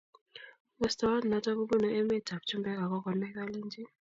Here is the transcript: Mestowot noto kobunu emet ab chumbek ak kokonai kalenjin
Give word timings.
Mestowot 0.79 1.23
noto 1.27 1.49
kobunu 1.57 1.85
emet 1.99 2.27
ab 2.35 2.43
chumbek 2.47 2.77
ak 2.83 2.89
kokonai 2.91 3.35
kalenjin 3.37 3.89